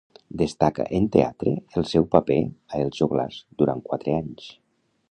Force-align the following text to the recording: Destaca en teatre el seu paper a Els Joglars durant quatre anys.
Destaca 0.41 0.85
en 0.99 1.05
teatre 1.15 1.53
el 1.81 1.85
seu 1.91 2.09
paper 2.17 2.39
a 2.49 2.83
Els 2.87 2.99
Joglars 3.05 3.39
durant 3.63 3.89
quatre 3.93 4.19
anys. 4.25 4.53